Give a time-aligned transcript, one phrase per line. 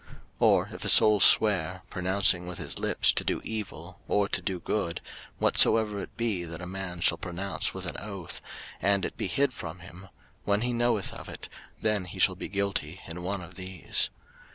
[0.01, 0.09] 03:005:004
[0.39, 4.59] Or if a soul swear, pronouncing with his lips to do evil, or to do
[4.59, 4.99] good,
[5.37, 8.41] whatsoever it be that a man shall pronounce with an oath,
[8.81, 10.09] and it be hid from him;
[10.43, 14.09] when he knoweth of it, then he shall be guilty in one of these.